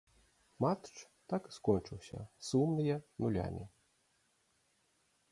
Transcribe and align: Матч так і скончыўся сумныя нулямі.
Матч 0.63 0.93
так 1.33 1.41
і 1.49 1.51
скончыўся 1.57 2.19
сумныя 2.47 2.95
нулямі. 3.25 3.61